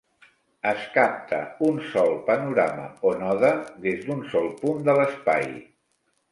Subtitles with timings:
[0.69, 3.53] Es capta un sol panorama, o "node"
[3.87, 5.51] des d'un sol punt de l'espai.